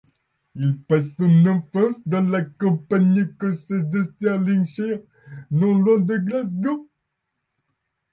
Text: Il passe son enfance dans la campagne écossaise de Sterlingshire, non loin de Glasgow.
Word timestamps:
Il 0.55 0.79
passe 0.81 1.15
son 1.15 1.45
enfance 1.45 1.93
dans 2.07 2.27
la 2.27 2.41
campagne 2.41 3.17
écossaise 3.19 3.87
de 3.89 4.01
Sterlingshire, 4.01 4.99
non 5.51 5.75
loin 5.77 5.99
de 5.99 6.17
Glasgow. 6.17 6.89